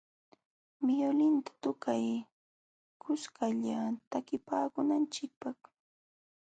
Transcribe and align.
Violinta 0.87 1.51
tukay 1.63 2.05
kuskalla 3.01 3.75
takipaakunanchikpaq. 4.11 5.59